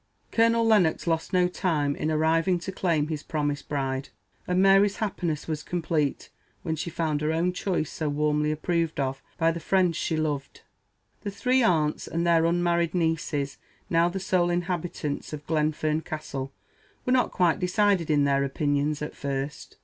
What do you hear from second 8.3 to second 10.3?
approved of by the friends she